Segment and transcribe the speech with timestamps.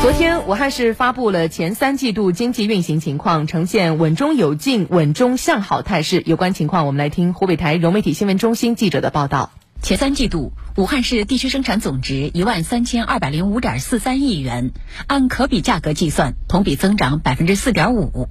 [0.00, 6.22] 昨天，武汉市发布了前三季度经济运行情况，呈现稳中有进、稳中向好态势。
[6.24, 9.52] 有关情况，我们来听湖北台融媒体新闻中心记者的报道。
[9.82, 14.70] 前三季度，武汉市地区生产总值一万三千二百零五点四三亿元，
[15.06, 18.30] 按可比价格计算，同比增长百分之四点五。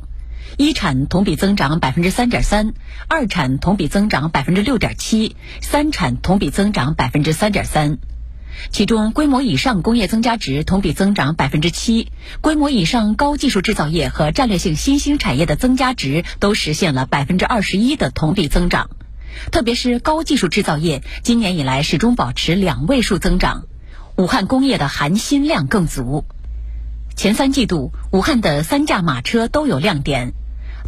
[0.57, 2.73] 一产同比增长百分之三点三，
[3.07, 7.99] 二产同比增长百分之六点七，三产同比增长百分之三点三。
[8.71, 18.90] 其中，规模以上工业增加值同比增长百分之七，规模以上高技术制造业和战略性新兴产业的增加值都实现了百分之二十一的同比增长。
[19.52, 23.66] 特别是高技术制造业，今年以来始终保持两位数增长。
[24.17, 26.26] 武汉工业的含锌量更足。
[27.16, 30.34] 前三季度，武汉的三驾马车都有亮点，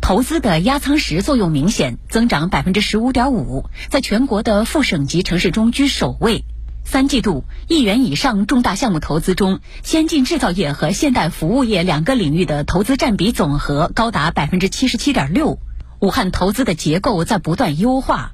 [0.02, 6.44] 投资的压舱石作用明显，增长百分之十五点五，在全国的副省级城市中居首位。
[6.84, 15.60] 三季度亿元以上重大项目投资中，先进制造业和现代服务业两个领域的投资占比总和高达百分之七十七点六。
[16.00, 18.34] 武汉投资的结构在不断优化，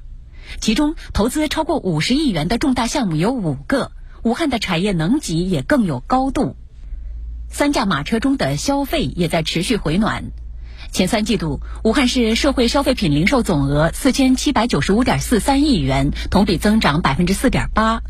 [0.60, 3.92] 其中投资超过五十亿元的重大项目有五个。
[4.24, 6.56] 武汉的产业能级也更有高度。
[7.48, 10.24] 三驾马车中的消费也在持续回暖。
[10.90, 18.02] 前三季度，武汉市社会消费品零售总额四千七百九十五点四三亿元，同比增长百分之四点八。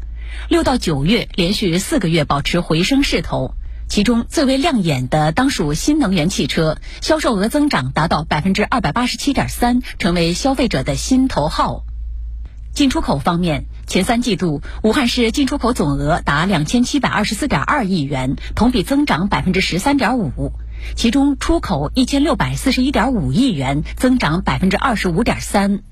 [0.48, 3.54] 六到九月连续四个月保持回升势头，
[3.88, 11.84] 其中最为亮眼的当属新能源汽车，销售额增长达到百分之二百八十七点三，成为消费者的新头号。
[12.74, 20.52] 进出口方面，前三季度武汉市进出口总额达两千七百二十四点二亿元，同比增长百分之十三点五，
[20.94, 25.82] 其中出口一千六百四十一点五亿元，增长百分之二十五点三。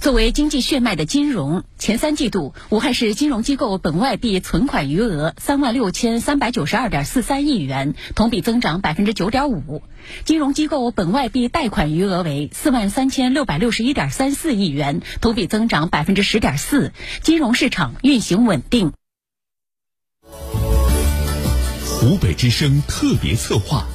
[0.00, 9.82] 作为经济血脉的金融，前三季度武汉市金融机构本外币存款余额三万六千三百九十二点四三亿元，同比增长百分之九点五；
[10.24, 16.92] 金融机构本外币贷款余额为四万三千六百六十一点三四亿元，同比增长百分之十点四。
[17.22, 18.92] 金融市场运行稳定。
[21.84, 23.86] 湖北之声特别策划。